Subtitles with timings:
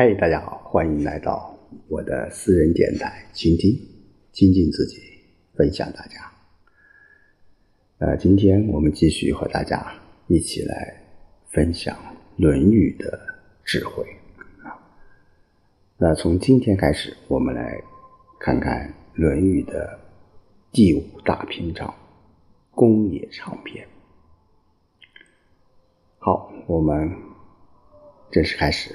[0.00, 1.52] 嘿，大家好，欢迎来到
[1.88, 3.76] 我的私人电台，倾听、
[4.30, 5.02] 精进自己，
[5.56, 6.32] 分享大家。
[7.98, 9.92] 呃，今天我们继续和大家
[10.28, 11.02] 一起来
[11.48, 11.96] 分享
[12.36, 13.18] 《论语》的
[13.64, 14.06] 智慧
[14.62, 14.70] 啊。
[15.96, 17.76] 那从今天开始，我们来
[18.38, 18.88] 看看
[19.20, 19.98] 《论语》的
[20.70, 21.92] 第五大篇章——
[22.70, 23.84] 公冶长篇。
[26.20, 27.12] 好，我们
[28.30, 28.94] 正式开始。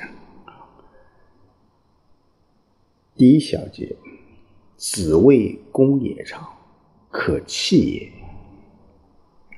[3.15, 3.95] 第一小节，
[4.75, 6.47] 子谓公冶长，
[7.11, 8.11] 可弃也。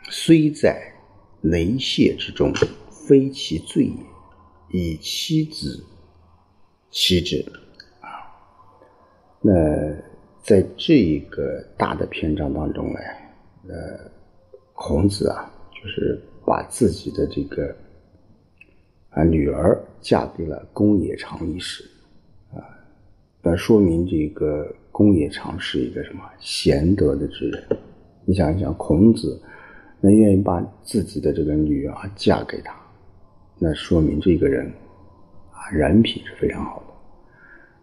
[0.09, 0.94] 虽在
[1.40, 2.54] 雷泄之中，
[2.91, 3.94] 非其罪也。
[4.72, 5.86] 以妻子
[6.91, 7.40] 妻之。
[8.02, 8.28] 啊，
[9.40, 9.54] 那
[10.44, 13.00] 在这一个大的篇章当中呢，
[13.70, 14.12] 呃，
[14.73, 17.73] 孔子啊，就是把自己的这个
[19.12, 21.90] 啊女儿嫁给了公冶长一世。
[23.48, 27.64] 那说明这个公冶长是一个什么贤德的之人？
[28.25, 29.39] 你想一想，孔子
[30.02, 32.75] 能愿意把自己的这个女儿嫁给他，
[33.59, 34.66] 那说明这个人
[35.52, 36.94] 啊人品是非常好的。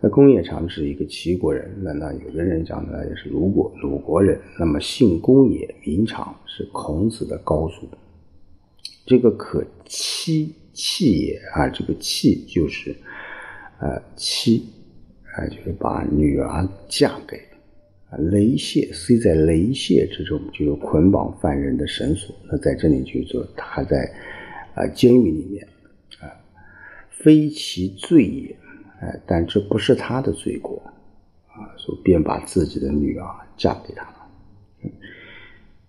[0.01, 4.37] 那公冶长是一个齐国人，那那有的人讲呢也是鲁国鲁国人。
[4.59, 7.89] 那么姓公也名长是孔子的高祖。
[9.07, 12.93] 这个可妻弃也啊，这个弃就是
[13.79, 14.65] 呃妻。
[15.35, 17.39] 啊，就是把女儿嫁给
[18.11, 22.37] 啊雷泄，虽在雷泄之中，就是捆绑犯人的绳索。
[22.51, 24.13] 那在这里就说他在
[24.75, 25.67] 啊监狱里面
[26.21, 26.29] 啊，
[27.09, 28.57] 非其罪也，
[29.01, 30.83] 哎，但这不是他的罪过
[31.47, 34.91] 啊，所以便把自己的女儿嫁给他了。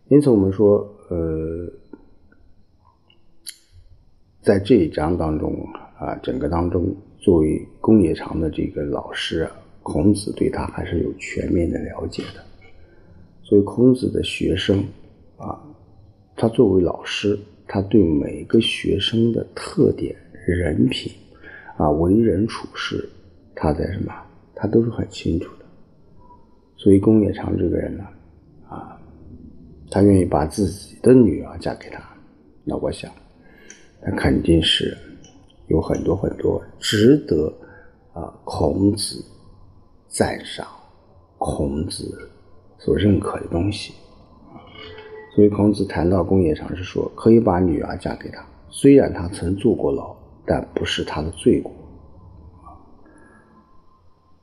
[0.08, 0.78] 因此，我们说，
[1.10, 1.70] 呃，
[4.42, 6.96] 在这一章当中啊，整个当中。
[7.24, 9.50] 作为公冶长的这个老师，
[9.82, 12.44] 孔子对他还是有全面的了解的。
[13.42, 14.84] 所以孔子的学生
[15.38, 15.58] 啊，
[16.36, 20.14] 他作为老师，他对每个学生的特点、
[20.46, 21.14] 人品
[21.78, 23.10] 啊、为人处事，
[23.56, 24.14] 他在什么，
[24.54, 25.66] 他都是很清楚的。
[26.76, 28.04] 所以公冶长这个人呢，
[28.68, 29.00] 啊，
[29.90, 32.04] 他愿意把自己的女儿嫁给他，
[32.66, 33.10] 那我想，
[34.02, 34.98] 他肯定是。
[35.74, 37.52] 有很多很多值得
[38.14, 39.26] 啊孔子
[40.08, 40.68] 赞赏、
[41.40, 42.30] 孔子
[42.78, 43.92] 所认可的东西
[45.36, 51.74] 所以孔子谈到公冶长是说，可以把女儿嫁给他，虽然他曾坐过牢，但不是他的罪过。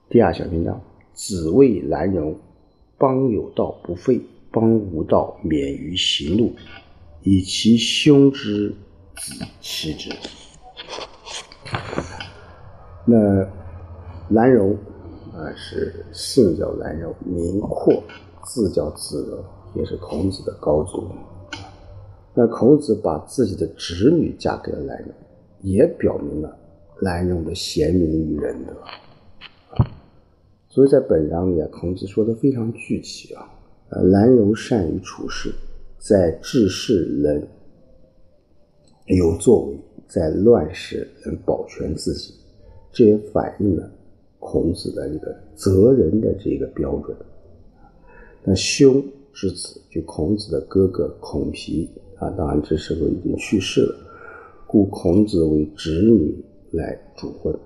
[0.09, 0.81] 第二小篇章，
[1.13, 2.37] 子谓兰容：
[2.99, 4.21] 邦有道不废，
[4.51, 6.53] 邦无道免于行路，
[7.23, 8.75] 以其兄之
[9.15, 10.11] 子妻之。
[13.07, 13.47] 那
[14.31, 14.77] 兰柔
[15.33, 18.03] 啊，是姓叫兰柔，名阔，
[18.45, 21.09] 字叫子柔，也是孔子的高祖。
[22.35, 25.09] 那孔子把自己的侄女嫁给了兰柔，
[25.63, 26.57] 也表明了
[27.01, 28.73] 兰柔的贤明与仁德。
[30.69, 33.51] 所以在本章里啊，孔子说的非常具体啊，
[33.89, 35.53] 呃，兰柔善于处事，
[35.99, 37.49] 在治世能
[39.07, 39.81] 有作为，
[40.12, 42.34] 在乱世能保全自己。
[42.93, 43.88] 这也反映了
[44.41, 47.16] 孔子的一个责人的这个标准。
[48.43, 53.94] 那兄之子，就孔子的哥哥孔皮啊，当然这时候已经去世了，
[54.66, 57.56] 故孔子为侄女来主婚。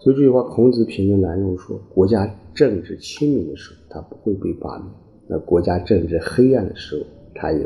[0.00, 4.88] 所以这句话，孔子评论南容说：国家政治清明的时候，他不会被罢免；
[5.28, 7.64] 那国家政治黑暗的时候，他也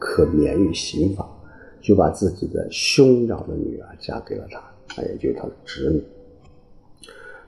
[0.00, 1.24] 可免于刑罚，
[1.80, 4.62] 就把自己的兄长的女儿嫁给了他。
[4.90, 6.02] 他也就是他的侄女，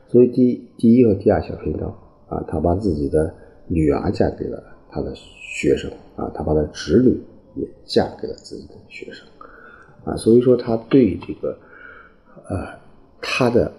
[0.08, 1.88] 所以第第一和第二小篇章
[2.28, 3.34] 啊，他把自己的
[3.66, 7.18] 女儿嫁给了他的学生啊，他把他侄女
[7.56, 9.26] 也嫁给了自己的学生
[10.04, 11.58] 啊，所以说他对这个
[12.46, 12.78] 呃
[13.22, 13.72] 他的，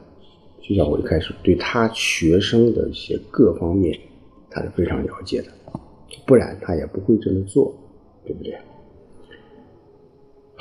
[0.60, 3.98] 就像我一开始对他学生的一些各方面，
[4.50, 5.50] 他是非常了解的，
[6.26, 7.74] 不然他也不会这么做，
[8.26, 8.58] 对不对？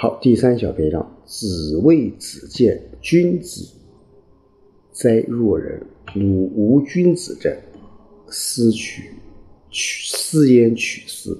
[0.02, 3.70] 好，第三小篇章，子谓子建：“君子
[4.92, 5.86] 哉若人！
[6.14, 7.54] 汝无君子者，
[8.28, 9.12] 思取
[9.68, 11.38] 取思焉取思。”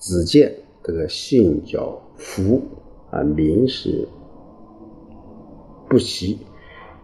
[0.00, 0.52] 子建
[0.82, 2.60] 这个姓叫福
[3.12, 4.08] 啊，名是
[5.88, 6.40] 不习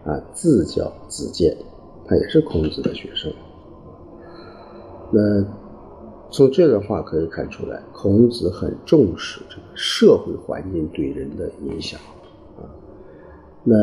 [0.04, 1.56] 啊，字叫子建，
[2.08, 3.32] 他也是孔子的学生。
[5.12, 5.63] 那。
[6.34, 12.00] 从这段话可以看出来，孔子很重视这个社会环境对人的影响，
[12.58, 12.66] 啊，
[13.62, 13.76] 那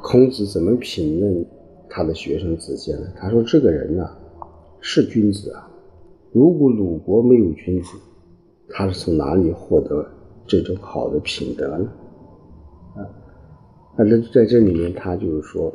[0.00, 1.44] 孔子怎么评论
[1.90, 3.08] 他的学生子建呢？
[3.16, 4.08] 他说：“这个人呢，
[4.80, 5.68] 是君子啊。
[6.30, 7.98] 如果鲁国没有君子，
[8.68, 10.06] 他是从哪里获得
[10.46, 11.92] 这种好的品德呢？”
[12.94, 13.02] 啊，
[13.96, 15.68] 那在这里面，他就是说，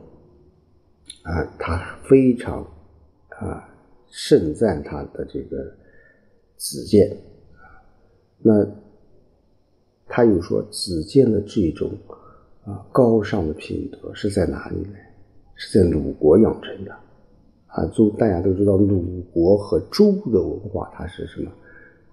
[1.23, 2.65] 啊，他非常
[3.27, 3.67] 啊
[4.09, 5.69] 盛赞他的这个
[6.57, 7.17] 子建，
[8.39, 8.67] 那
[10.05, 11.89] 他又说子建的这种。
[12.65, 14.95] 啊，高尚的品德是在哪里呢？
[15.55, 16.91] 是在鲁国养成的。
[17.67, 21.49] 啊，就大家都知道，鲁国和周的文化它是什么？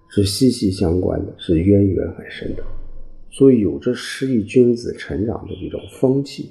[0.07, 2.63] 是息息相关的，是渊源很深的。
[3.29, 6.49] 所以有着诗意君子成长的这种风气。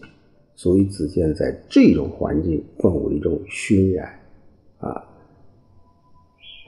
[0.55, 4.20] 所以子建在这种环境氛围中熏染，
[4.79, 5.02] 啊，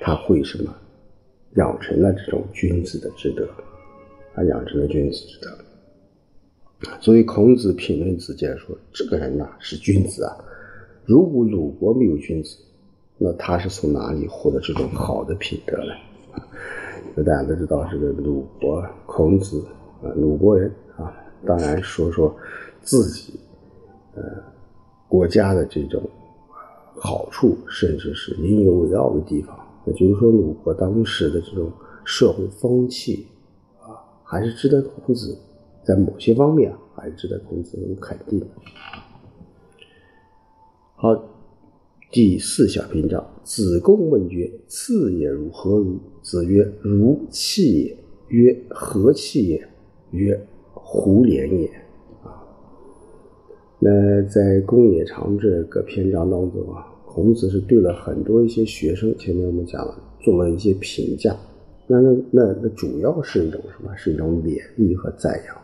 [0.01, 0.75] 他会什么？
[1.57, 3.47] 养成了这种君子的之德，
[4.35, 5.51] 啊，养成了君子之德。
[7.01, 10.37] 所以孔子评论子建说：“这个人呐是君子啊！
[11.07, 12.59] 如果鲁国没有君子，
[13.17, 15.93] 那他是从哪里获得这种好的品德呢？”
[17.17, 19.65] 那大家都知道，这个鲁国孔子
[20.03, 21.11] 啊，鲁国人啊，
[21.47, 22.37] 当然说说
[22.83, 23.41] 自己
[24.15, 24.23] 呃
[25.09, 26.03] 国家的这种
[27.01, 29.59] 好处，甚至是引以为傲的地方。
[29.87, 31.71] 那就是说，鲁国当时的这种
[32.05, 33.27] 社会风气
[33.81, 33.95] 啊，
[34.25, 35.39] 还是值得孔子。
[35.85, 38.47] 在某些方面啊还是值得孔子肯定的。
[40.97, 41.17] 好，
[42.11, 47.97] 第四小篇章，子贡问曰：“次也如何如？”子曰：“如气也。”
[48.27, 49.69] 曰：“何气也？”
[50.11, 50.45] 曰
[50.75, 51.69] ：“胡连也。”
[52.25, 52.43] 啊，
[53.79, 61.35] 那在公冶长这个篇章当中啊，孔子是对了很多一些学生，前面我们讲了，做了一些评价。
[61.87, 63.91] 那那那那主要是一种什么？
[63.97, 65.57] 是一种勉励和赞扬。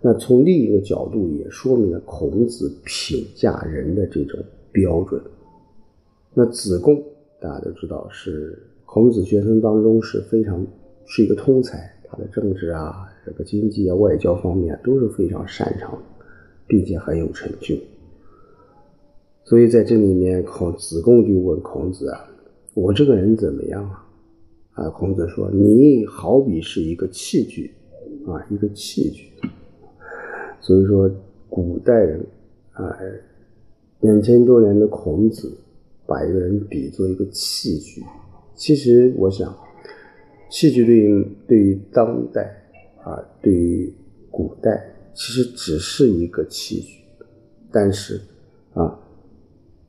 [0.00, 4.38] 那从另一个角度也说明了孔子评价人的这种
[4.70, 5.20] 标准。
[6.32, 7.02] 那子贡
[7.40, 10.64] 大家都知道是孔子学生当中是非常
[11.06, 16.00] 是一个通才，他的政治啊、这个经济啊、外交方面都是非常擅长，
[16.68, 17.74] 并且很有成就。
[19.48, 22.20] 所以在这里面，孔子贡就问孔子啊
[22.76, 24.04] ：“我这个人怎么样啊？”
[24.76, 27.72] 啊，孔子说：“你好比是一个器具
[28.26, 29.32] 啊，一个器具。”
[30.60, 31.10] 所以说，
[31.48, 32.20] 古代人
[32.72, 32.94] 啊，
[34.00, 35.50] 两千多年的孔子
[36.04, 38.02] 把一个人比作一个器具。
[38.54, 39.56] 其实，我想，
[40.50, 42.42] 器具对于对于当代
[43.02, 43.90] 啊，对于
[44.30, 47.02] 古代，其实只是一个器具。
[47.72, 48.20] 但是
[48.74, 48.98] 啊，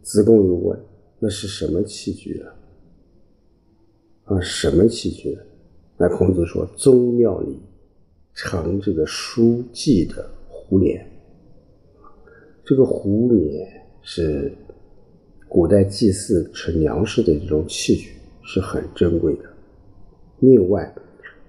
[0.10, 0.80] 子贡又问：
[1.20, 2.52] 那是什么器具呢？
[4.24, 5.42] 啊，什么器具呢？
[5.98, 7.60] 那孔子说：宗庙里
[8.34, 10.28] 盛这个书记的。
[10.48, 11.04] 壶脸，
[12.64, 13.68] 这个胡脸
[14.04, 14.52] 是
[15.48, 18.12] 古代祭祀吃粮食的这种器具，
[18.44, 19.44] 是很珍贵的。
[20.40, 20.94] 另外，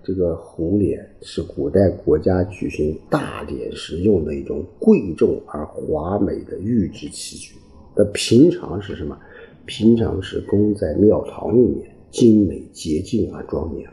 [0.02, 7.54] 这个胡脸是古代国家举行大典时用的一种贵重而华美的玉制器具。
[8.00, 9.18] 那平常是什么？
[9.66, 13.86] 平常是供在庙堂里面，精美洁净而庄严。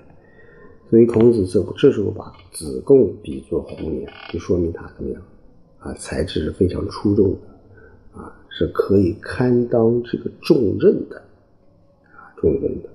[0.89, 5.21] 所以孔子这这时候把子贡比作胡脸，就说明他怎么样
[5.79, 5.93] 啊？
[5.95, 7.37] 才智是非常出众的
[8.13, 11.17] 啊，是可以堪当这个重任的
[12.15, 12.89] 啊，重任的。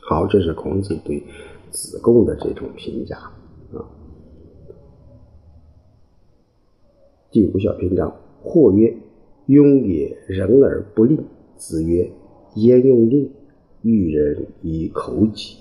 [0.00, 1.22] 好，这是孔子对
[1.70, 3.16] 子贡的这种评价
[3.72, 3.86] 啊。
[7.30, 8.92] 第五小篇章，或曰
[9.46, 11.18] ：“庸也，人而不吝。”
[11.56, 12.10] 子曰
[12.56, 13.30] ：“焉用吝？
[13.82, 15.56] 欲人以口己。”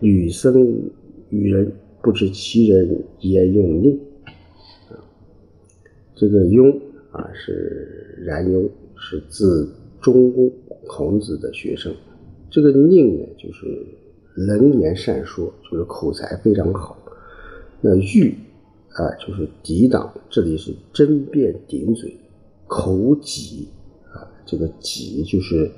[0.00, 0.90] 女生
[1.28, 4.00] 与人不知其人焉用吝？
[6.14, 6.78] 这个庸
[7.12, 10.52] 啊是冉雍，是字中公，
[10.86, 11.94] 孔子的学生。
[12.50, 13.86] 这个佞呢，就是
[14.48, 16.98] 能言善说，就是口才非常好。
[17.80, 18.34] 那欲
[18.90, 22.14] 啊，就是抵挡，这里是争辩顶嘴。
[22.70, 23.68] 口己
[24.14, 25.68] 啊，这个己就是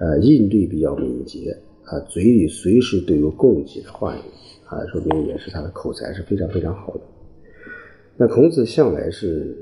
[0.00, 1.56] 呃应对比较敏捷。
[1.84, 4.20] 啊，嘴里随时都有供给的话语，
[4.64, 7.00] 啊，说明也是他的口才是非常非常好的。
[8.16, 9.54] 那孔子向来是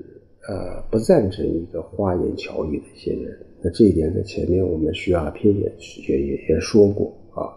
[0.48, 5.62] 呃不赞成一个花言巧语的一些人，那这一点在前面我们需要偏也
[6.06, 7.50] 也也也说过啊。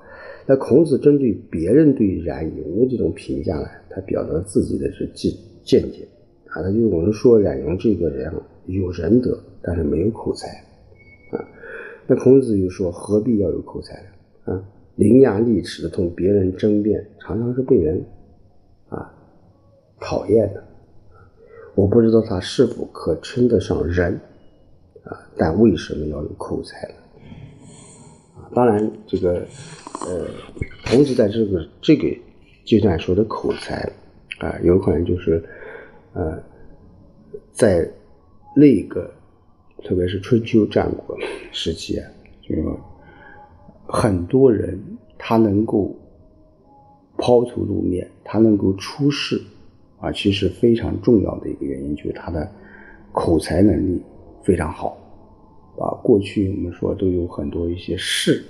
[0.48, 5.31] 那孔子针对别人对冉雍的这种评价呢，他表达自己的是见
[5.63, 6.07] 见解
[6.48, 8.34] 啊，他就我们说冉雍这个人
[8.67, 10.48] 有仁德，但是没有口才
[11.31, 11.43] 啊。
[12.07, 14.53] 那孔子又说，何必要有口才呢？
[14.53, 14.63] 啊，
[14.95, 18.05] 伶牙俐齿的同别人争辩，常常是被人
[18.89, 19.13] 啊
[20.00, 20.63] 讨厌的。
[21.74, 24.19] 我不知道他是否可称得上人
[25.03, 26.95] 啊，但为什么要有口才呢？
[28.36, 29.45] 啊，当然这个
[30.07, 30.25] 呃，
[30.89, 32.07] 孔子在这个这个
[32.65, 33.91] 阶段说的口才
[34.39, 35.43] 啊，有可能就是
[36.13, 36.41] 呃，
[37.51, 37.89] 在
[38.56, 39.14] 那个
[39.84, 41.16] 特别是春秋战国
[41.52, 42.10] 时期啊，
[42.42, 42.56] 就
[43.86, 44.80] 很多人
[45.18, 45.96] 他能够
[47.18, 49.42] 抛头露面，他能够出世。
[49.98, 52.48] 啊，其实非常重要的一个原因就是他的
[53.14, 54.00] 口才能力
[54.44, 54.98] 非常好。
[55.80, 58.44] 啊，过去我们说都有很多一些士，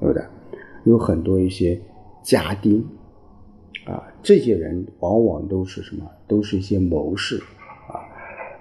[0.00, 0.22] 对不对？
[0.84, 1.78] 有很多一些
[2.22, 2.82] 家丁，
[3.84, 6.08] 啊，这些人往往都是什么？
[6.28, 7.36] 都是一些谋士，
[7.88, 8.00] 啊，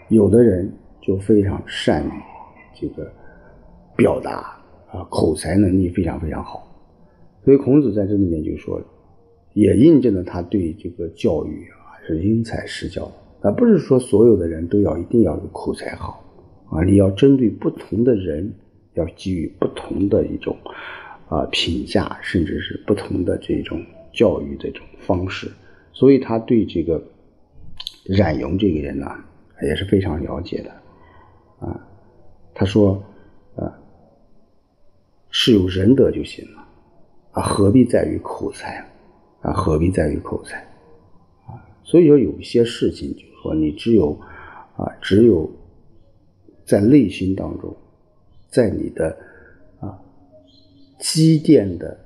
[0.10, 0.70] 有的人
[1.02, 2.12] 就非常善于
[2.80, 3.12] 这个
[3.96, 4.58] 表达，
[4.92, 6.68] 啊，口才能力非常非常好。
[7.44, 8.82] 所以孔子在这里面就说，
[9.54, 11.80] 也印证了他对这个教育啊。
[12.04, 16.20] 是因材施教的，而不是说所有的人都要一定要有口才好
[16.72, 16.84] 啊！
[16.84, 18.52] 你要针对不同的人，
[18.96, 20.58] 要给予不同的一种
[21.30, 23.80] 啊评价，甚至是不同的这种
[24.12, 25.48] 教育这种方式。
[25.94, 27.02] 所以他对这个
[28.06, 29.08] 冉雍这个人呢，
[29.62, 30.72] 也是非常了解的。
[32.54, 33.02] 他说
[33.56, 33.80] 啊，
[35.30, 36.68] 是有仁德就行了
[37.32, 38.86] 啊，何必在于口才
[39.42, 39.54] 啊？
[39.54, 40.60] 何必在于口才？
[41.48, 44.18] 啊所以说，有一些事情，就是说，你只有，
[44.78, 45.50] 啊，只有
[46.64, 47.76] 在内心当中，
[48.50, 49.18] 在你的
[49.80, 50.00] 啊
[51.00, 52.00] 积淀的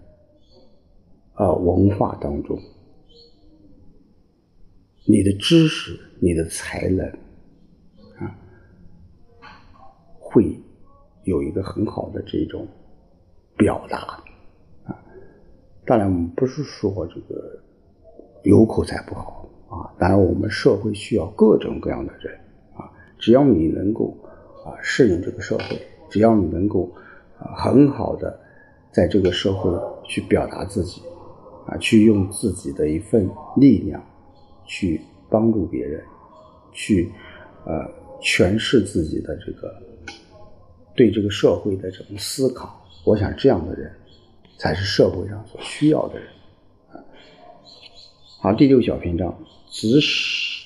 [1.34, 2.58] 啊文化当中，
[5.06, 7.06] 你的知识、你的才能
[8.18, 8.36] 啊，
[10.36, 10.60] 会
[11.24, 12.68] 有一个很好的这种
[13.56, 14.22] 表达
[14.84, 15.01] 啊。
[15.86, 17.58] 当然，我们不是说这个
[18.44, 19.50] 有口才不好。
[19.70, 22.38] 啊，当然，我们社会需要各种各样的人
[22.75, 22.92] 啊。
[23.18, 24.15] 只要你能够
[24.65, 26.92] 啊适应这个社会，只要你能够
[27.39, 28.38] 啊很好的
[28.92, 29.72] 在这个社会
[30.04, 31.01] 去表达自己
[31.65, 34.04] 啊，去用自己的一份力量
[34.65, 35.00] 去
[35.30, 36.04] 帮助别人，
[36.72, 37.10] 去
[37.65, 37.89] 呃
[38.22, 39.74] 诠释自己的这个
[40.96, 42.84] 对这个社会的这种思考。
[43.04, 43.92] 我想，这样的人
[44.58, 46.28] 才是社会上所需要的人
[46.92, 46.98] 啊。
[48.40, 49.38] 好，第六小篇章。
[49.68, 50.66] 子使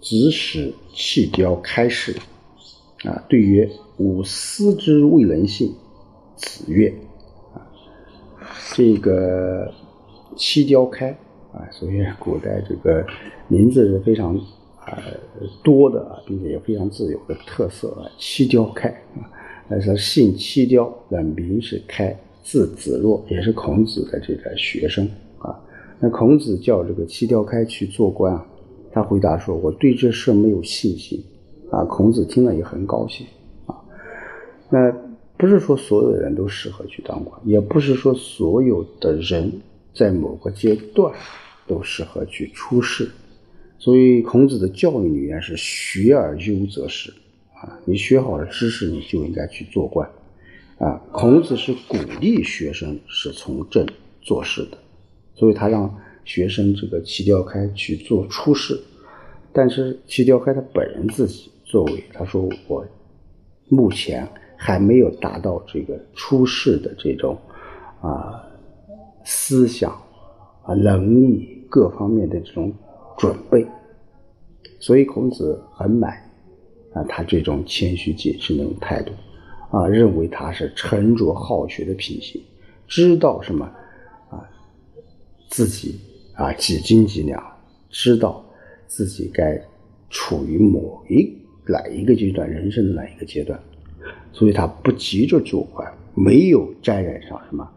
[0.00, 2.16] 子使弃雕开示
[3.02, 5.74] 啊，对曰：“吾思之未能信。”
[6.36, 6.94] 子曰
[7.52, 7.66] ：“啊，
[8.74, 9.74] 这个
[10.36, 11.10] 七雕开
[11.52, 13.04] 啊，所以古代这个
[13.48, 14.36] 名字是非常
[14.78, 15.02] 啊
[15.64, 18.06] 多的啊，并且也非常自有的特色啊。
[18.16, 19.26] 七雕开啊，
[19.68, 25.58] 那是姓七雕，那名是开，字子若，也是孔子的这个学生啊。”
[26.00, 28.46] 那孔子叫这个七雕开去做官啊，
[28.92, 31.22] 他回答说：“我对这事没有信心。”
[31.70, 33.26] 啊，孔子听了也很高兴
[33.66, 33.74] 啊。
[34.70, 34.92] 那
[35.36, 39.50] 不是说所有的人都适合去当官，也不是说所有的人
[39.94, 41.12] 在某个阶段
[41.66, 43.08] 都适合去出仕。
[43.78, 47.12] 所以孔子的教育理念是“学而优则仕”，
[47.84, 50.08] 你学好了知识，你就应该去做官。
[50.78, 53.86] 啊，孔子是鼓励学生是从政
[54.20, 54.78] 做事的。
[55.34, 55.92] 所以他让
[56.24, 58.80] 学生这个齐雕开去做出仕，
[59.52, 62.86] 但是齐雕开他本人自己作为他说我
[63.68, 67.36] 目前还没有达到这个出仕的这种
[68.00, 68.44] 啊
[69.24, 69.90] 思想
[70.62, 72.72] 啊能力各方面的这种
[73.18, 73.66] 准备，
[74.78, 76.23] 所以孔子很满意
[76.94, 79.12] 啊他这种谦虚谨慎的态度
[79.70, 82.42] 啊认为他是沉着好学的品行，
[82.88, 83.64] 知道什么。
[84.30, 84.48] 啊
[85.48, 86.00] 自己
[86.34, 87.40] 啊几斤几两，
[87.88, 88.44] 知道
[88.88, 89.60] 自己该
[90.10, 91.32] 处于某一
[91.64, 93.60] 哪一个阶段，人生的哪一个阶段，
[94.32, 97.70] 所以他不急着做官，没有沾染上什么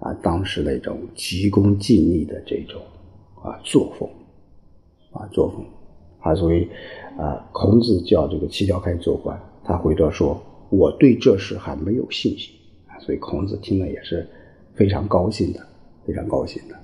[0.00, 2.82] 啊当时那种急功近利的这种
[3.42, 4.06] 啊作风
[5.12, 5.64] 啊作风
[6.24, 6.68] 啊，所以
[7.18, 12.52] 啊孔子叫这个七条开做官，他回答说我对这事还没有信心
[12.88, 14.26] 啊，所以孔子听了也是
[14.74, 15.60] 非常高兴的，
[16.06, 16.74] 非常高兴的。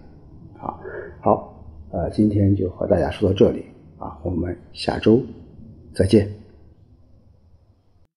[0.61, 0.79] 啊，
[1.21, 3.65] 好，呃，今天就和大家说到这里
[3.99, 5.23] 啊，我们下周
[5.95, 6.40] 再见。